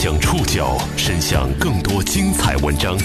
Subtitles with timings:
[0.00, 2.96] 将触角伸向更多精彩文章，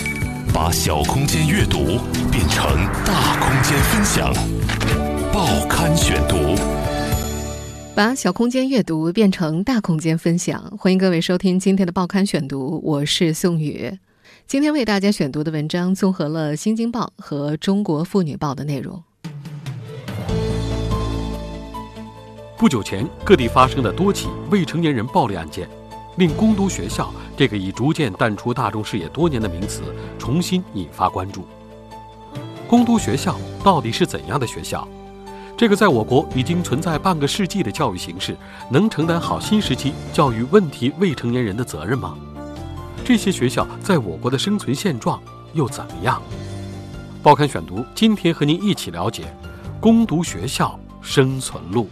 [0.54, 1.98] 把小空间阅读
[2.32, 2.64] 变成
[3.04, 4.32] 大空间分享。
[5.34, 6.56] 报刊选读，
[7.96, 10.72] 把小空间阅读变成大空间分享。
[10.78, 13.98] 欢迎各位收听今天的报刊选读，我是宋宇。
[14.46, 19.04] 今天为大家选读的文章综合了《新京报》和《中国妇女报》的内容。
[22.56, 25.68] 不久前，各地发生的多起未成年人暴力案件，
[26.18, 29.82] 令“攻读学校”这个已逐渐淡出大众视野多年的名词
[30.18, 31.46] 重新引发关注。
[32.68, 34.88] 攻读学校到底是怎样的学校？
[35.56, 38.36] 这个在我国已经存在半个世纪的教育形式，
[38.70, 42.18] 能承担好新时期教育问题未成年人的责任吗？
[43.06, 45.22] 这些学校在我国的生存现状
[45.54, 46.22] 又怎么样？
[47.22, 49.24] 报刊选读今天和您一起了解
[49.80, 51.88] “攻读学校生存路”。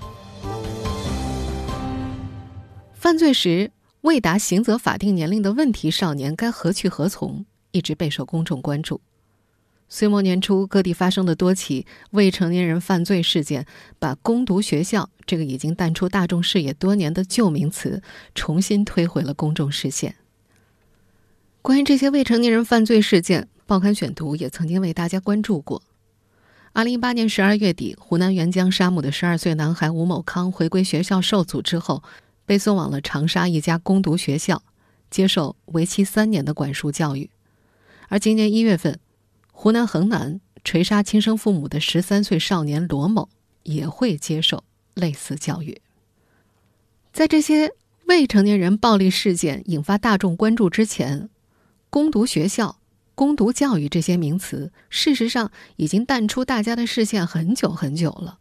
[2.94, 8.99] 犯罪时未达刑责法定年龄的问题少年该何去何从，一直备受公众关注。
[9.88, 13.68] 岁末年初，各地发生的多起未成年人犯罪事件，
[13.99, 18.02] 把“攻读学校”这个已经淡出大众视野多年的旧名词
[18.34, 20.16] 重新推回了公众视线。
[21.62, 25.84] 关于这些未成年人犯罪事件，报刊选读也曾经为大家关注过。
[26.74, 32.02] 二零一八年十二月底，湖南沅江沙木的十二岁男孩吴某康回归学校受阻之后，
[32.52, 34.62] 被送往了长沙一家攻读学校，
[35.10, 37.30] 接受为期三年的管束教育。
[38.10, 38.99] 而今年一月份，
[39.54, 43.29] 湖南衡南锤杀亲生父母的十三岁少年罗某
[43.63, 45.82] 也会接受类似教育。
[47.13, 47.72] 在这些
[48.04, 51.29] 未成年人暴力事件引发大众关注之前，
[51.90, 52.79] 攻读学校、
[53.16, 58.40] 攻读教育这些名词，事实上已经淡出大家的视线很久很久了。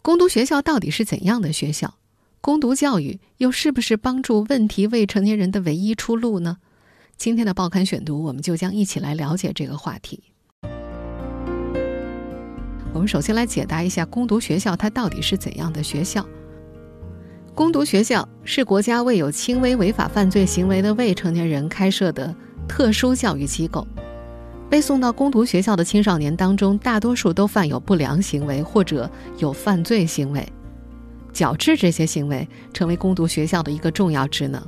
[0.00, 1.98] 攻读学校到底是怎样的学校？
[2.46, 6.58] 攻读教育又是不是帮助问题未成年人的唯一出路呢？
[7.16, 10.22] 今天的报刊选读，我们就将一起来了解这个话题。
[12.92, 16.24] 我们首先来解答一下攻读学校它到底是怎样的学校。
[17.52, 22.32] 攻读学校是国家为有轻微违法犯罪行为的未成年人开设的
[22.68, 23.84] 特殊教育机构。
[24.70, 30.48] 被送到攻读学校的青少年当中，大多数都犯有不良行为或者有犯罪行为，
[31.36, 34.66] 矫治这些行为成为攻读学校的一个重要职能。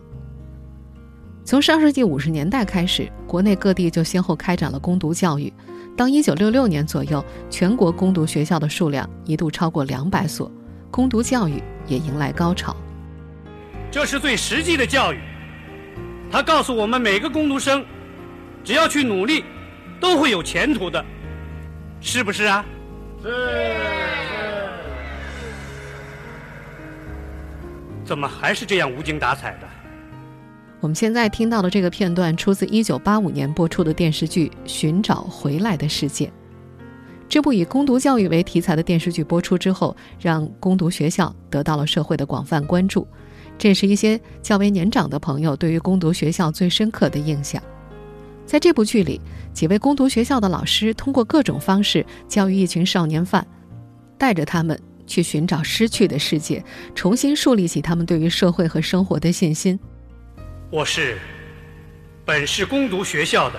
[1.42, 5.50] 从上世纪五十年代开始，国内各地就先后开展了攻读教育。
[5.96, 10.52] 到一九六六年左右，全国攻读学校的数量一度超过两百所，
[10.90, 12.76] 攻读教育也迎来高潮。
[13.90, 15.18] 这是最实际的教育，
[16.30, 17.82] 他告诉我们每个攻读生，
[18.62, 19.42] 只要去努力，
[19.98, 21.02] 都会有前途的，
[21.98, 22.62] 是不是啊？
[23.22, 24.37] 是
[28.08, 29.68] 怎么还是这样无精打采的？
[30.80, 36.24] 我们现在听到的这个片段出自1985年播出的电视剧《寻找回来的世界》。
[37.28, 43.06] 这部以攻读教育为题材的电视剧播出之后，让攻读学校得到了社会的广泛关注。
[43.58, 47.62] 这是一些较为年长的朋友对于攻读学校最深刻的印象。
[48.46, 49.20] 在这部剧里，
[49.52, 53.46] 几位攻读学校的老师通过各种方式教育一群少年犯，
[54.16, 56.62] 带着他们去寻找失去的世界，
[56.94, 59.76] 重新树立起他们对于社会和生活的信心。
[60.70, 61.18] 我是
[62.24, 63.58] 本市攻读学校的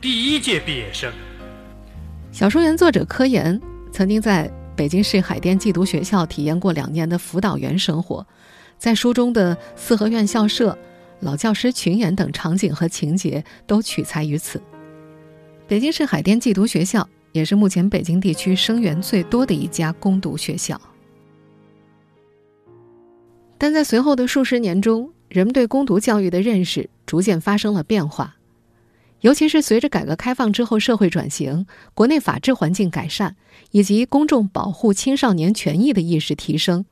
[0.00, 1.10] 第一届毕业生。
[2.32, 3.58] 小说原作者柯岩
[3.92, 8.26] 曾经在北京市海淀寄读学校体验过两年的辅导员生活，
[8.76, 10.76] 在书中的四合院校舍、
[11.20, 14.60] 老教师群演等场景和情节都取材于此。
[15.68, 20.80] 北京市海淀寄读学校也是目前北京地区生源最多的一家攻读学校，
[23.58, 25.12] 但在随后的数十年中。
[25.28, 28.36] 人们对攻读教育的认识逐渐发生了变化，
[29.22, 33.34] 尤其是随着改革开放之后社会转型、国内法治环境改善
[33.70, 36.84] 以及公众保护青少年权益的意识提升，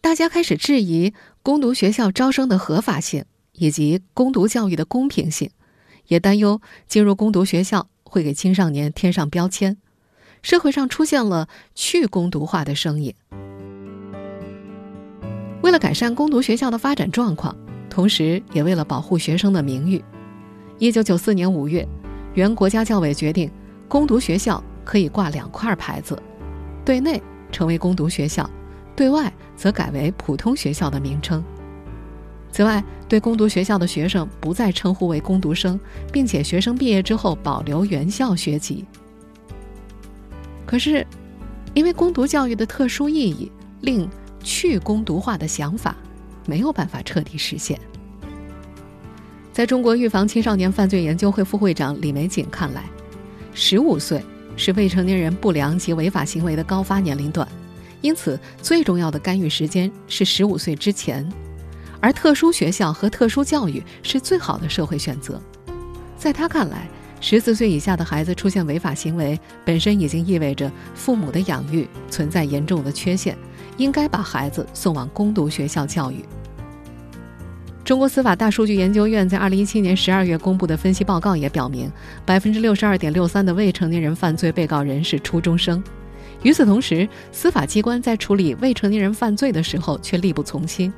[0.00, 1.12] 大家开始质疑
[1.42, 5.50] 攻读学校招生的合法性以及攻读教育的公平性，
[6.06, 9.76] 也担忧进入攻读学校会给青少年添上标签，
[10.40, 13.14] 社会上出现了去攻读化的声音。
[15.60, 17.54] 为了改善攻读学校的发展状况，
[17.90, 20.02] 同时也为了保护学生的名誉，
[20.78, 21.86] 一九九四年五月，
[22.32, 23.50] 原国家教委决定，
[23.86, 26.18] 攻读学校可以挂两块牌子，
[26.86, 27.22] 对内
[27.52, 28.48] 成为攻读学校，
[28.96, 31.44] 对外则改为普通学校的名称。
[32.56, 35.78] 此外，对攻读学校的学生不再称呼为攻读生，
[36.10, 38.82] 并且学生毕业之后保留原校学籍。
[40.64, 41.06] 可是，
[41.74, 44.08] 因为攻读教育的特殊意义，令
[44.42, 45.94] 去攻读化的想法
[46.46, 47.78] 没有办法彻底实现。
[49.52, 52.84] 在中国预防青少年犯罪研究会副会长李玫瑾看来，
[53.52, 54.24] 十五岁
[54.56, 57.46] 是未成年人不良及违法行为的高发年龄段，
[58.00, 61.30] 因此最重要的干预时间是十五岁之前，
[62.00, 65.40] 而特殊学校和特殊教育是最好的社会选择。
[66.16, 66.88] 在他看来，
[67.20, 73.36] 十四岁以下的孩子出现违法行为，本身已经意味着父母的养育存在严重的缺陷，
[73.76, 76.24] 应该把孩子送往攻读学校教育。
[77.84, 81.90] 中国司法大数据研究院在二零一七年十二月公布的分析报告也表明，
[82.24, 85.82] 百分之六十二点六三的未成年人犯罪被告人是初中生。
[86.42, 90.92] 与此同时，司法机关在处理未成年人犯罪的时候却力不从心。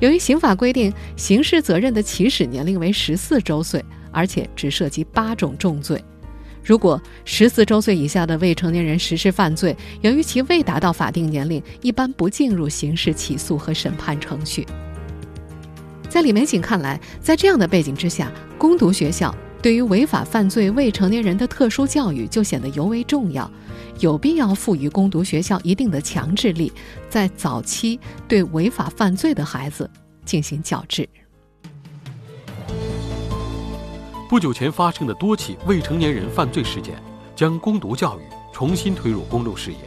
[0.00, 3.84] 由于刑法规定刑事责任的起始年龄为十四周岁。
[4.12, 6.02] 而且只涉及八种重罪，
[6.64, 14.66] 如果十四周岁以下的未成年人实施犯罪，由于其未达到法定年龄，一般不进入刑事起诉和审判程序。
[16.08, 23.50] 在李玫瑾看来，在这样的背景之下，攻读学校对于违法犯罪未成年人的特殊教育就显得尤为重要，
[23.98, 26.72] 有必要赋予攻读学校一定的强制力，
[27.10, 27.98] 在早期
[28.28, 29.90] 对违法犯罪的孩子
[30.24, 31.08] 进行矫治。
[34.28, 36.94] 不久前发生的多起未成年人犯罪事件，
[37.34, 38.22] 将攻读教育
[38.52, 39.78] 重新推入公众视野。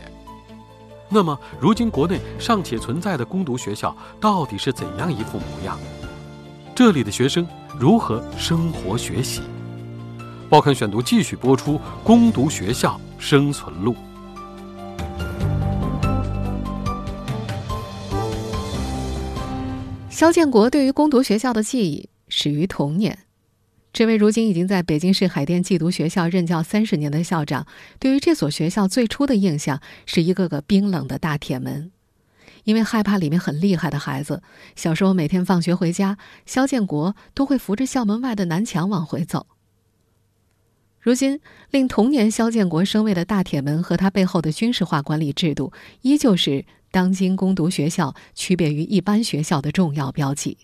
[1.09, 5.77] 那么，如今国内尚且存在的攻读学校到底是怎样一副模样？
[6.75, 9.41] 这里的学生如何生活学习？
[10.49, 13.93] 报刊选读继续播出《攻读学校生存录》。
[20.09, 23.19] 肖建国对于攻读学校的记忆始于童年。
[23.93, 27.67] 这位如今已经在北京市海淀寄读学校任教三十年的校长，
[27.99, 31.91] 对于这所学校最初的印象是一个个冰冷的大铁门。
[32.63, 34.41] 因为害怕里面很厉害的孩子，
[34.75, 36.17] 小时候每天放学回家，
[36.47, 39.45] 肖建国都会扶着校门外的南墙往回走。
[41.01, 41.39] 如今，
[41.71, 50.57] 令童年肖建国生畏的大铁门和他背后的军事化管理制度，依旧是当今攻读学校区别于一般学校的重要标记。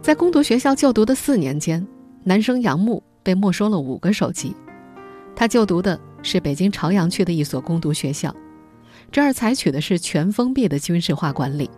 [0.00, 1.84] 在攻读学校就读的四年间，
[2.22, 4.54] 男生杨木被没收了五个手机。
[5.34, 8.32] 他就读的是北京朝阳区的一所攻读学校，
[9.10, 11.68] 这儿采取的是全封闭的军事化管理。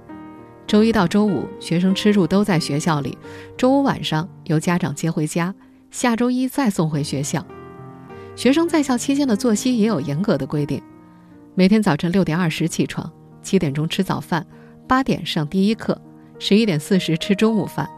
[0.68, 3.16] 周一到周五，学生吃住都在学校里；
[3.56, 5.54] 周五晚上由家长接回家，
[5.90, 7.42] 下周一再送回学校。
[8.36, 10.82] 学生在校期间的作息也有严格的规定：
[11.54, 13.10] 每天早晨六点二十起床，
[13.42, 14.46] 七点钟吃早饭，
[14.86, 15.98] 八点上第一课，
[16.38, 17.88] 十一点四十吃中午饭。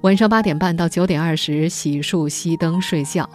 [0.00, 3.28] 晚上八点半到九点二十洗漱、熄灯、睡觉。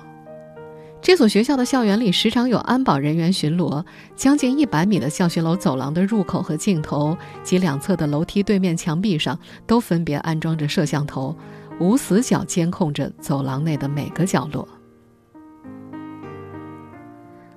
[1.03, 3.83] 这所学校的校园里时常有安保人员巡逻，
[4.15, 11.35] 将近一百米的教学楼走廊的入口和尽头及两侧的楼梯对面墙壁上都分别安装着摄像头，
[11.77, 14.65] 无死角监控着走廊内的每个角落。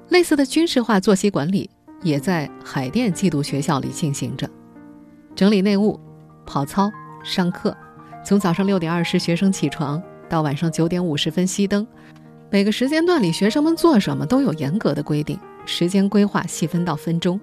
[0.08, 1.70] 类似的军事化作息管理
[2.02, 4.50] 也在海淀寄读学校里进行着，
[5.37, 6.00] 整理内务、
[6.44, 6.90] 跑操、
[7.22, 7.76] 上课。
[8.25, 11.87] 从早上六点二十学生起床到晚上九点五十分熄灯，
[12.48, 17.40] 每个时间段里学生们做什么都有严格的规定，时间规划细分到分钟。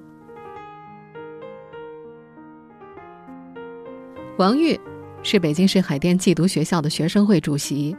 [4.38, 4.80] 王玉
[5.22, 7.96] 是北京市海淀寄读学校的学生会主席，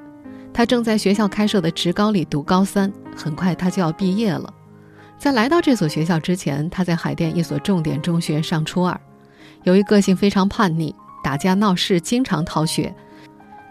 [0.53, 4.53] 他正在学校开设的职高里读高三，很快他就要毕业了。
[5.19, 8.99] 在来到这所学校之前，他在海淀一所重点中学上初二，
[9.63, 10.95] 由于个性非常叛逆。
[11.23, 12.95] 打架闹事，经常逃学，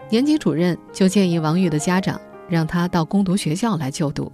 [0.08, 4.30] 年级主任就建议王玉的家长让他到攻读学校来就读。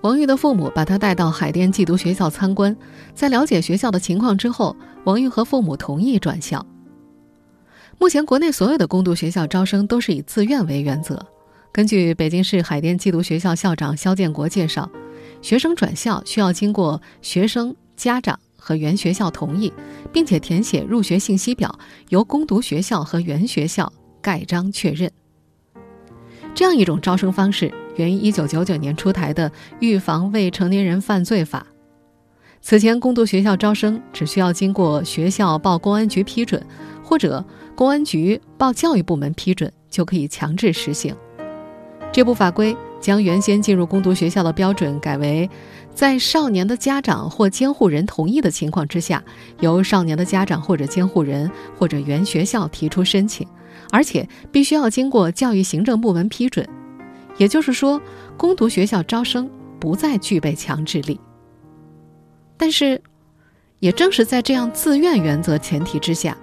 [0.00, 2.76] 王玉的父母把他带到海淀寄读学校参观，
[3.14, 6.64] 在了解学校的情况之后，王玉和父母同意转校。
[7.98, 11.24] 目前，国内所有的攻读学校招生都是以自愿为原则。
[11.72, 14.90] 根据北京市海淀寄读学校校长肖建国介绍，
[15.40, 18.38] 学生转校需要经过学生家长。
[18.56, 19.70] 和原学校同意，
[20.10, 25.12] 并且填写入学信息表，由攻读学校和原学校盖章确认。
[26.54, 31.66] 这样一种招生方式源于1999年出台的《预防未成年人犯罪法》。
[32.60, 36.64] 此前，攻读学校招生只需要经过学校报公安局批准，
[37.02, 37.44] 或者
[37.74, 41.14] 公安局报教育部门批准，就可以强制实行。
[42.12, 42.76] 这部法规。
[43.00, 45.50] 将原先进入攻读学校的标准改为，
[45.92, 49.22] 在少年的家长或监护人同意的情况之下，
[49.60, 53.46] 由少年的家长或者监护人或者原学校提出申请，
[53.94, 56.68] 而且必须要经过教育行政部门批准。
[57.36, 58.02] 也就是说，
[58.36, 59.48] 攻读学校招生
[59.78, 61.20] 不再具备强制力。
[62.56, 63.00] 但是，
[63.78, 66.36] 也正是在这样自愿原则前提之下，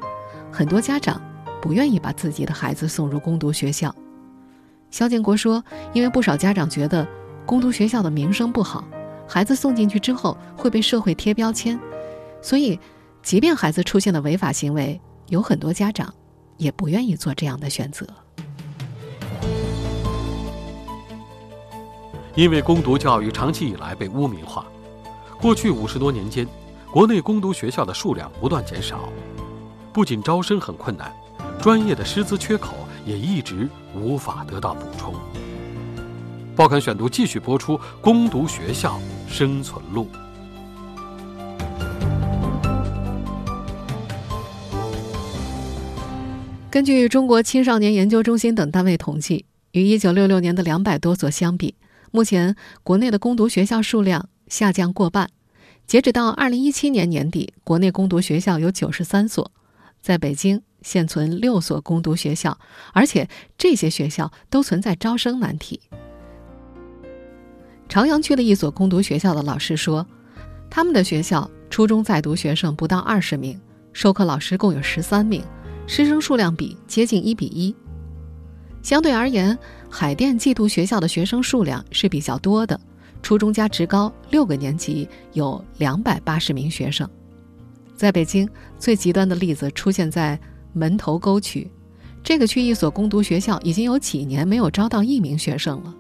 [0.50, 1.22] 很多家长
[1.62, 3.94] 不愿意把自己的孩子送入攻读学校。
[4.90, 7.06] 肖建国说：“因为不少家长觉得
[7.46, 8.88] 攻读学校的名声不好，
[9.28, 11.78] 孩子送进去之后会被社会贴标签，
[12.42, 12.80] 所以
[13.22, 16.14] 即便孩子出现了违法行为，有很多家长
[16.62, 18.06] 也不愿意做这样的选择。”
[22.36, 24.66] 因为攻读教育长期以来被污名化，
[25.42, 26.48] 过去五十多年间，
[26.92, 29.10] 国内攻读学校的数量不断减少，
[29.92, 31.12] 不仅招生很困难，
[31.62, 32.76] 专业的师资缺口
[33.06, 35.14] 也一直无法得到补充。
[36.56, 40.08] 报刊选读继续播出《攻读学校生存录》。
[46.72, 51.76] 根据中国青少年研究中心等单位统计，与一九六六年的两百多所相比。
[52.12, 55.30] 目前，国内的攻读学校数量下降过半。
[55.86, 59.52] 截止到二零一七年年底，国内攻读学校有九十三所，
[60.02, 62.58] 在北京现存六所攻读学校，
[62.94, 65.82] 而且这些学校都存在招生难题。
[67.90, 70.08] 朝阳区的一所攻读学校的老师说，
[70.70, 73.60] 他们的学校初中在读学生不到二十名，
[73.92, 75.44] 授课老师共有十三名，
[75.88, 77.76] 师生数量比接近一比一。
[78.82, 79.58] 相对而言，
[79.90, 82.80] 海淀寄读学校的学生数量是比较多的，
[83.22, 87.08] 初中加职高六个年级有两百八十名学生。
[87.96, 90.40] 在北京，最极端的例子出现在
[90.74, 91.70] 门头沟区，
[92.24, 95.94] 这个区一所攻读学校已经有几年没有招到一名学生了。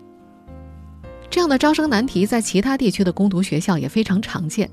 [1.29, 4.69] 这样的招生难题在其他地区的攻读学校也非常常见。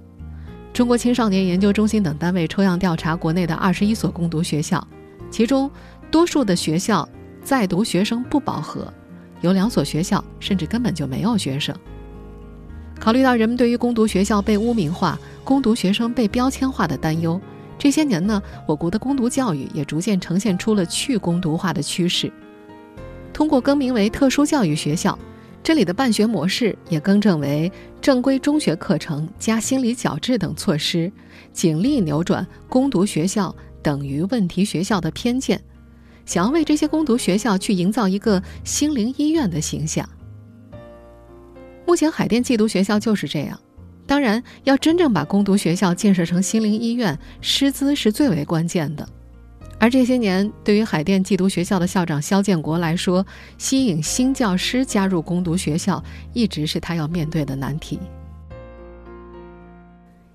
[0.72, 4.86] 中国青少年研究中心等单位抽样调查国内的二十一所攻读学校，
[5.30, 5.70] 其中
[6.10, 7.08] 多数的学校。
[7.40, 8.92] 在读学生不饱和，
[9.40, 11.74] 有两所学校甚至根本就没有学生。
[13.00, 17.40] 考虑到人们对于攻读学校被污名化、攻读学生被标签化的担忧，
[17.78, 22.30] 这些年呢，我国的攻读教育也逐渐呈现出了去攻读化的趋势。
[23.32, 25.18] 通过更名为特殊教育学校，
[25.62, 31.10] 这里的办学模式也更正为正规中学课程加心理矫治等措施，
[31.50, 33.56] 尽力扭转攻读学校
[33.88, 35.58] 等于问题学校的偏见。
[36.26, 40.06] 想要为这些攻读学校去营造一个心灵医院的形象。
[41.86, 43.58] 目前海淀寄读学校就是这样。
[44.06, 49.08] 当然，要真正把攻读学校建设成心灵医院，师资是最为关键的。
[49.78, 53.24] 而这些年，对于海淀寄读学校的校长肖建国来说，
[53.56, 56.04] 吸引新教师加入攻读学校，
[56.34, 57.98] 一直是他要面对的难题。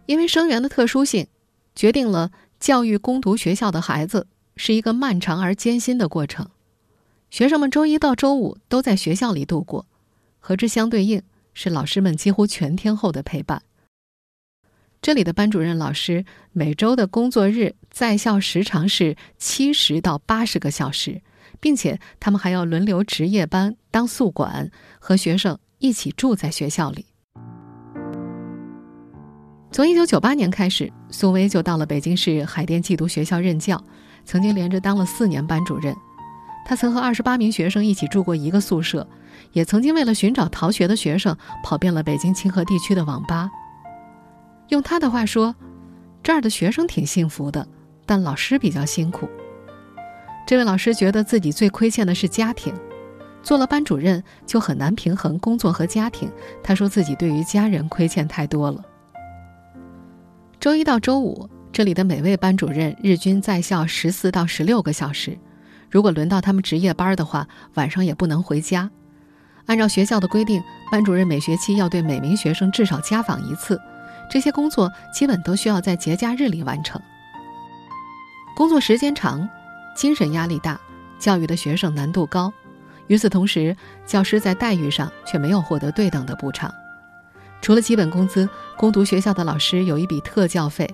[0.07, 1.27] 因为生源的特殊性，
[1.75, 2.31] 决定了
[2.63, 4.27] 教育攻读学校的孩子。
[4.55, 6.49] 是一个漫长而艰辛的过程，
[7.29, 9.85] 学生们周一到周五都在学校里度过，
[10.39, 11.21] 和之相对应
[11.53, 13.63] 是老师们几乎全天候的陪伴。
[15.01, 21.21] 这里的班主任老师每周的工作日在校时长是七十到八十个小时，
[21.59, 27.07] 并且他们还要轮流值夜班当宿管，和学生一起住在学校里。
[29.73, 33.83] 从一九九八年开始，苏威就到了北京市海淀寄读学校任教。
[34.23, 35.95] 曾经连着当了四年班主任，
[36.63, 39.07] 他曾和二十八名学生一起住过一个宿舍，
[39.51, 43.49] 也曾经为了寻找逃学的学生，跑遍了北京清河地区的网吧。
[44.69, 45.55] 用他的话说，
[46.21, 47.67] 这儿的学生挺幸福的，
[48.05, 49.27] 但老师比较辛苦。
[50.45, 52.71] 这位老师觉得自己最亏欠的是家庭，
[53.41, 56.31] 做了班主任就很难平衡工作和家庭。
[56.61, 58.79] 他说自己对于家人亏欠太多了。
[60.63, 61.49] 周一到周五。
[61.73, 65.37] 这里的每位班主任日均在校十四到十六个小时，
[65.91, 68.89] 如果轮到他们值夜班的话，晚上也不能回家。
[69.65, 73.77] 按照学校的规定，班主任每学期要对每名学生至少家访一次，
[74.31, 77.01] 这些工作基本都需要在节假日里完成。
[78.55, 79.45] 工作时间长，
[79.97, 80.79] 精神压力大，
[81.19, 82.53] 教育的学生难度高。
[83.07, 86.73] 与此同时，教师在待遇上却没有获得对等的补偿。
[87.63, 90.87] 除了基本工资，攻读学校的老师有一笔特教费。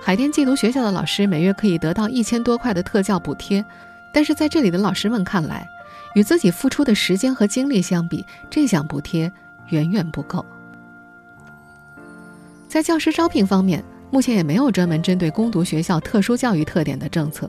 [0.00, 3.64] 海淀寄读学校的老师每月可以得到一千多块的特教补贴，
[4.12, 5.68] 但是在这里的老师们看来，
[6.16, 9.32] 与自己付出的时间和精力相比，这项补贴
[9.68, 10.44] 远远不够。
[12.66, 17.48] 在教师招聘方面，目前也没有专门针对攻读学校特殊教育特点的政策。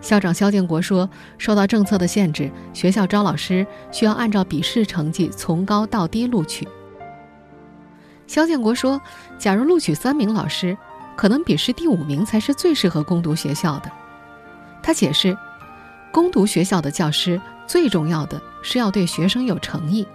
[0.00, 6.68] 校长肖建国说：“受到政策的限制，学校招老师需要按照笔试成绩从高到低录取。”
[8.30, 9.02] 肖建国说
[9.38, 10.78] ：“假如录取三名老师。”
[11.16, 13.92] 可能笔试第五名才是最适合攻读学校的。
[14.82, 15.36] 他解释，
[16.10, 20.06] 攻读学校的教师最重要的是要对学生有诚意，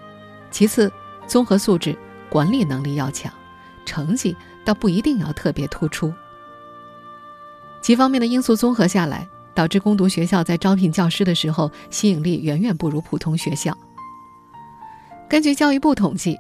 [0.49, 0.91] 其次
[1.27, 1.95] 综合素质、
[2.27, 3.31] 管理能力要强，
[3.85, 6.11] 成绩倒不一定要特别突出。
[7.81, 13.77] 几方面的因素综合下来，导致攻读学校在招聘教师的时候吸引力远远不如普通学校。
[15.29, 16.35] 根据教育部统计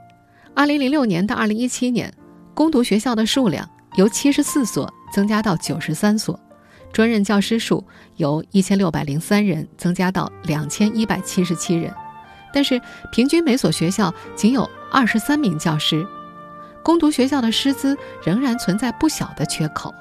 [0.55, 2.13] ，2006年到2017年，
[2.53, 6.39] 攻读学校的数量由74所增加到93所，
[6.93, 7.85] 专任教师数
[8.15, 11.93] 由1603人增加到2177人，
[12.53, 12.81] 但是
[13.11, 16.07] 平均每所学校仅有23名教师，
[16.81, 19.93] 攻读学校的师资仍然存在不小的缺口。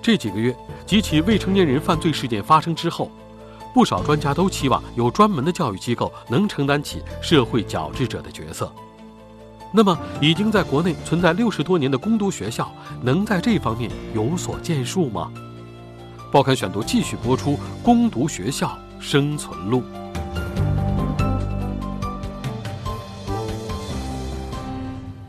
[0.00, 3.10] 这几个月，几起未成年人犯罪事件发生之后，
[3.74, 8.72] 不少专家都期望有专门的教育机构能承担起社会矫治者的角色。
[9.72, 15.32] 那么，已经在国内存在六十多年的攻读学校，能在这方面有所建树吗？
[16.30, 17.52] 报刊选读继续播出
[17.82, 19.82] 《攻读学校生存录》。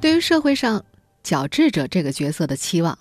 [0.01, 0.83] 对于社会上
[1.23, 2.99] 矫治者这个角色的期望。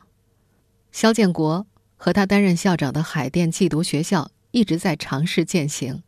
[0.92, 6.02] 肖建国和他担任校长的海淀寄读学校一直在尝试践行。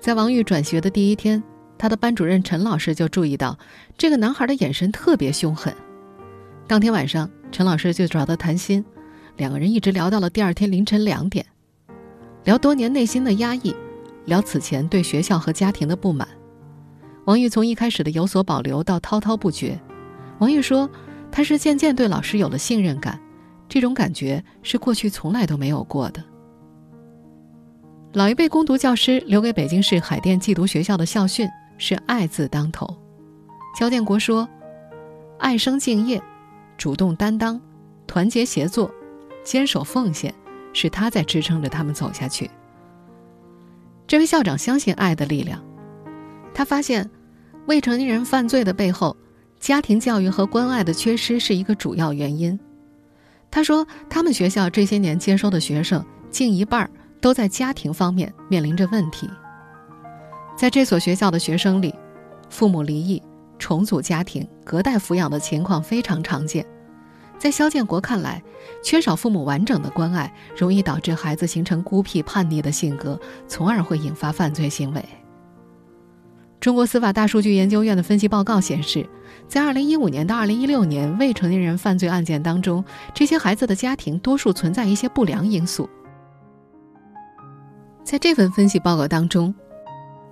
[0.00, 1.42] 在王玉转学的第一天，
[1.76, 3.58] 他的班主任陈老师就注意到
[3.98, 5.74] 这个男孩的眼神特别凶狠。
[6.66, 8.84] 当天晚上，陈老师就找他谈心，
[9.36, 11.44] 两个人一直聊到了第二天凌晨两点，
[12.44, 13.74] 聊多年内心的压抑，
[14.24, 16.26] 聊此前对学校和家庭的不满。
[17.26, 19.78] 王玉从一开始的有所保留到滔滔不绝。
[20.38, 20.90] 王玉说。
[21.32, 23.20] 他是渐渐对老师有了信任感，
[23.70, 26.22] 这种感觉是过去从来都没有过的。
[28.12, 31.48] 老一辈攻读教师留给北京市海淀寄读学校的校训
[31.78, 32.98] 是“爱”字当头。
[33.78, 34.48] 焦建国说
[35.38, 36.20] ：“爱生敬业，
[36.76, 37.60] 主动担当，
[38.08, 38.90] 团结协作，
[39.44, 40.34] 坚守奉献，
[40.72, 42.50] 是他在支撑着他们走下去。”
[44.08, 45.62] 这位校长相信爱的力量，
[46.52, 47.08] 他发现
[47.66, 49.16] 未成年人犯罪的背后。
[49.60, 52.58] 家庭教育和关爱的缺失是一个主要原因。
[53.50, 56.88] 他说，他们学校这些年接收的学生，近一半
[57.20, 59.28] 都在家庭方面面临着问题。
[60.56, 61.94] 在这所学校的学生里，
[62.48, 63.20] 父母离异、
[63.58, 66.64] 重组家庭、隔代抚养的情况非常常见。
[67.38, 68.42] 在肖建国看来，
[68.84, 75.04] 缺少父母完整的关爱，容易导致孩子形成孤僻叛逆的性格，从而会引发犯罪行为。
[76.60, 79.08] 中国司法大数据研究院的分析报告显示，
[79.48, 85.88] 在2015年到2016年未成年人犯罪案件当中，这些孩子的家庭多数存在一些不良因素。
[88.04, 89.54] 在这份分析报告当中，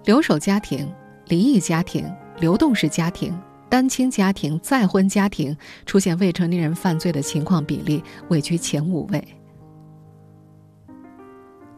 [0.04, 0.86] 留守家庭、
[1.28, 2.04] 离异家庭、
[2.40, 3.34] 流动式家庭、
[3.70, 9.26] 单亲家庭、再婚家庭出现未成年人犯罪的情况比例位居前五位。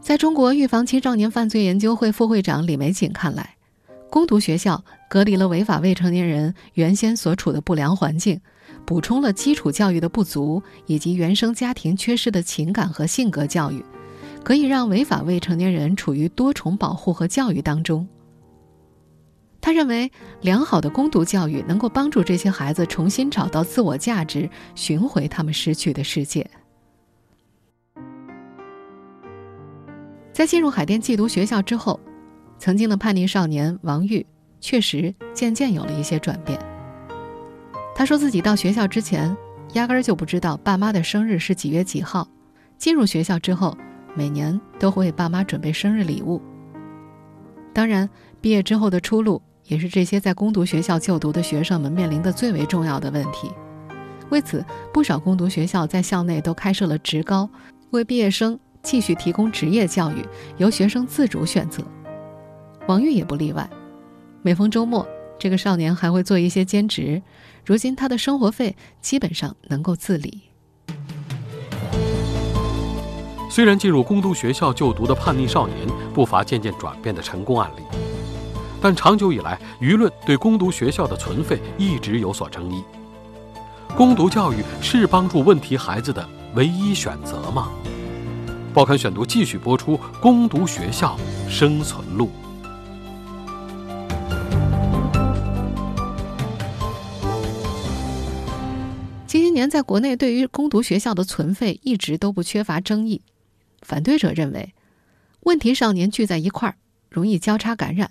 [0.01, 3.55] 在中国预防青少年犯罪研究会副会长李玫瑾看来，
[4.11, 8.41] 攻读学校隔离了违法未成年人原先所处的不良环境，
[8.85, 13.81] 补充了基础教育的不足以及原生家庭缺失的情感和性格教育，
[14.43, 18.05] 可以让违法未成年人处于多重保护和教育当中。
[19.61, 26.45] 他认为，良好的攻读教育能够帮助这些孩子重新找到自我价值，寻回他们失去的世界。
[30.33, 31.97] 在进入海淀寄读学校之后。
[32.61, 34.23] 曾经的叛逆少年王玉，
[34.59, 36.59] 确实渐渐有了一些转变。
[37.95, 39.35] 他说自己到学校之前，
[39.73, 42.27] 压根儿就不知道爸妈的生日是几月几号。
[42.77, 43.75] 进入学校之后，
[44.13, 46.39] 每年都会为爸妈准备生日礼物。
[47.73, 48.07] 当然，
[48.39, 53.51] 毕业之后的出路，也是这些在攻读学校就读的学生们面临的最为重要的问题。
[54.29, 57.49] 为此，不少攻读学校在校内都开设了职高，
[57.89, 60.23] 为毕业生继续提供职业教育，
[60.57, 61.83] 由学生自主选择。
[62.91, 63.69] 王玉也不例外，
[64.41, 65.07] 每逢周末，
[65.39, 67.21] 这个少年还会做一些兼职。
[67.65, 70.41] 如今，他的生活费基本上能够自理。
[73.49, 75.77] 虽然进入攻读学校就读的叛逆少年
[76.13, 77.81] 不乏渐渐转变的成功案例，
[78.81, 82.83] 但长久以来，舆论对攻读学校的存废一直有所争议。
[83.95, 87.69] 攻读教育是帮助问题孩子的唯一选择吗？
[88.73, 92.25] 报刊选读继续播出《攻读学校生存录》。
[99.53, 103.21] 年在国内，对于攻读学校的存废一直都不缺乏争议。
[103.81, 104.73] 反对者认为，
[105.41, 106.75] 问题少年聚在一块儿，
[107.09, 108.09] 容易交叉感染；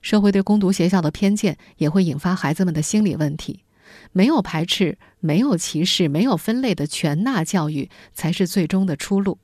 [0.00, 3.64] 社会对攻读学校的偏见也会引发孩子们的心理问题。
[4.12, 9.38] 没有排斥、没有歧视、没有分类的全纳教育才是最终的出路。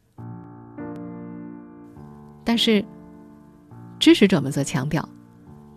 [2.44, 2.84] 但是，
[3.98, 5.08] 支持者们则强调，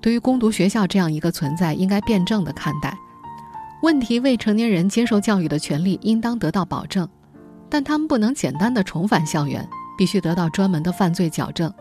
[0.01, 2.97] 对于攻读学校这样一个存在，应该辩证的看待。
[3.83, 7.07] 问题未成年人接受教育的权利应当得到保证，
[7.69, 11.71] 但他们不能简单的重返校园，必须得到专门的犯罪矫正，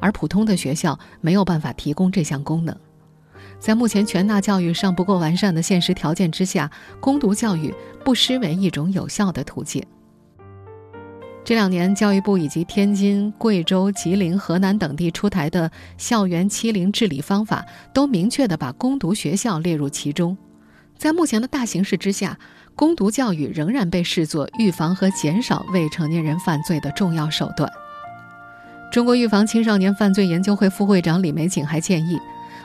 [0.00, 2.74] 而普通的学校没有办法提供这项功能。
[3.58, 9.84] 在目前全纳教育尚不够完善的现实条件之下，攻读教育不失为一种有效的途径。
[11.44, 20.36] 这两年，教育部以及天津、贵州、吉林、河南等地出台的校园欺凌治理方法，都明确地把攻读学校列入其中。
[21.02, 22.38] 在目前的大形势之下，
[22.76, 27.68] 攻读教育仍然被视作预防和减少未成年人犯罪的重要手段。
[28.92, 32.20] 中国预防青少年犯罪研究会副会长李玫瑾还建议，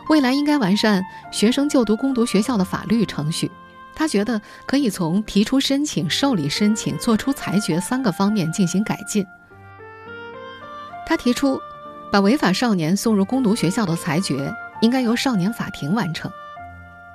[0.09, 3.49] 未来应该完善学生就读攻读学校的法律程序。
[3.95, 9.25] 他觉得可以从提出申请、受理申请、作出裁决三个方面进行改进。
[11.07, 11.59] 他提出，
[12.11, 16.31] 把违法少年送入攻读学校的裁决应该由少年法庭完成。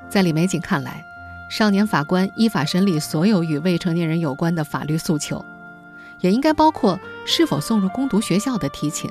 [0.09, 1.03] 在李玫瑾看来，
[1.53, 5.45] 少年法官依法审理所有与未成年人有关的法律诉求，
[6.21, 9.11] 也应该包括是否送入攻读学校的提请。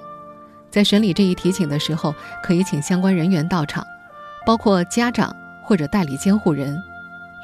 [0.71, 3.85] 在审理这一提请的时候，可以请相关人员到场，
[4.43, 6.75] 包括家长或者代理监护人。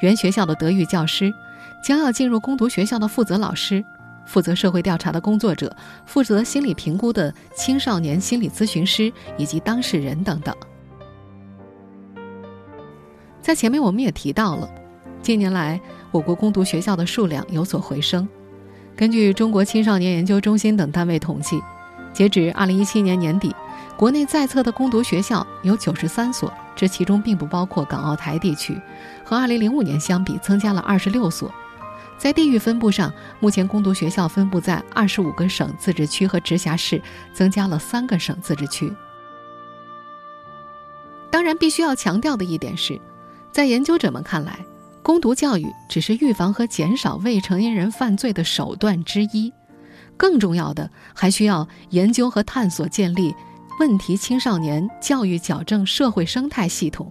[0.02, 1.32] 原学校的德育教师，
[1.80, 3.84] 将要进入攻读学校的负责老师，
[4.26, 5.72] 负责社会调查的工作者，
[6.06, 10.52] 负责心理评估的青少年心理咨询师以及当事人等等。
[13.40, 14.68] 在前面我们也提到了，
[15.22, 18.28] 近年来我国攻读学校的数量有所回升。
[18.96, 21.60] 根据中国青少年研究中心等单位统计，
[22.12, 23.54] 截止二零一七年年底，
[23.96, 26.52] 国内在册的攻读学校有九十三所。
[26.74, 28.80] 这其中并不包括港澳台地区，
[29.24, 31.52] 和2005年相比增加了26所。
[32.16, 37.02] 在地域分布上，目前攻读学校分布在25个省、自治区和直辖市，
[37.32, 38.92] 增加了三个省、自治区。
[41.30, 43.00] 当然，必须要强调的一点是，
[43.52, 44.64] 在研究者们看来，
[45.08, 49.50] 攻读教育只是预防和减少未成年人犯罪的手段之一，
[50.18, 53.34] 更重要的还需要研究和探索建立。
[53.80, 57.10] 问题青少年教育矫正社会生态系统，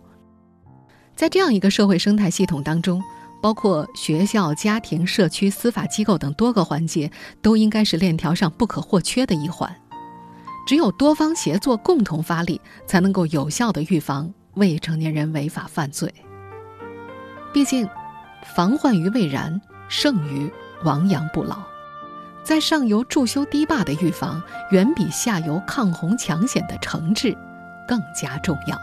[1.16, 3.02] 在这样一个社会生态系统当中，
[3.42, 9.76] 包括学校、家庭、社区、司法机构等多个环节，都应该是链条上不可或缺的一环。
[10.68, 16.14] 只有多方协作、共同发力，才能够有效的预防未成年人违法犯罪。
[17.58, 17.90] 毕竟，
[18.44, 21.58] 防患于未然，胜于亡羊补牢。
[22.44, 24.40] 在上游筑修堤坝的预防，
[24.70, 27.36] 远比下游抗洪抢险的惩治
[27.88, 28.78] 更加重要。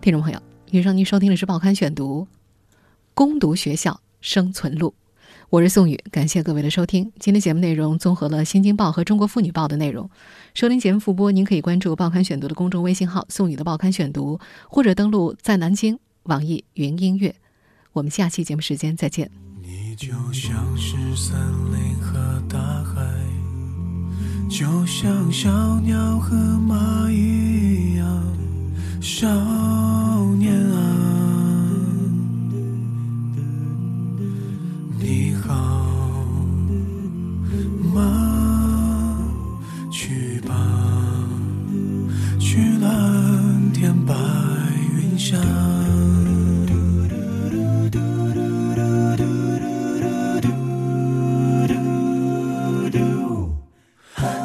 [0.00, 2.26] 听众朋友，以上您收听的是《报刊选读》，
[3.14, 4.92] 攻读学校生存路。
[5.50, 7.10] 我是宋宇，感谢各位的收听。
[7.18, 10.10] 今天节目内容综合了《新京报》和《中国妇女报》的内容。
[10.52, 17.34] 收听节目复播，您可以关注《报刊选读》的公众微信号“宋宇的报刊选读”，或者登录在南京网易云音乐。
[17.94, 19.30] 我们下期节目时间再见。
[19.62, 21.34] 你就像是森
[21.72, 23.00] 林和大海，
[24.50, 28.22] 就像小鸟和蚂蚁一样，
[29.00, 29.26] 少
[30.34, 30.87] 年啊。
[37.98, 39.18] 吗？
[39.90, 40.54] 去吧，
[42.38, 44.14] 去蓝天白
[44.96, 45.36] 云下。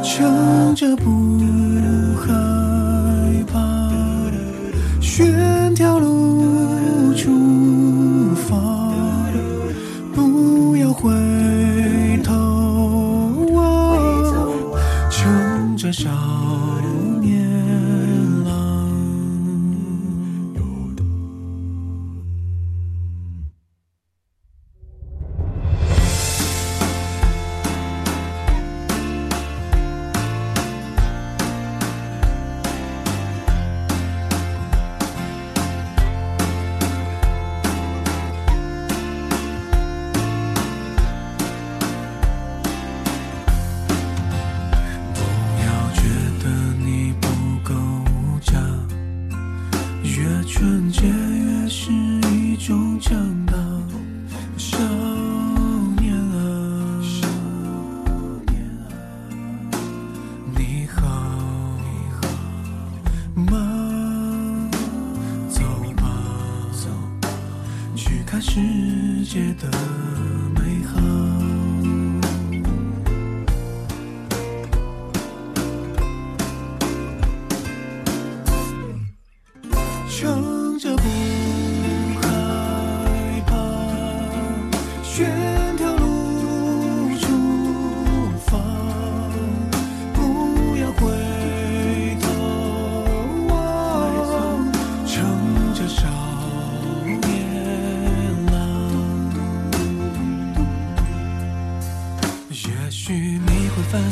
[0.04, 1.83] 撑着不。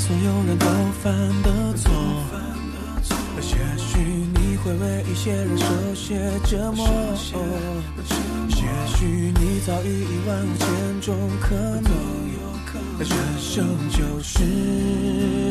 [0.02, 0.66] 所有人都
[1.04, 1.92] 犯的错，
[3.40, 4.00] 也许
[4.34, 6.88] 你会为一些人受些折磨，
[8.50, 11.92] 也许你遭遇一万五千种可能，
[12.98, 13.10] 人
[13.40, 14.44] 生就是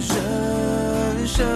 [0.02, 1.46] 人生。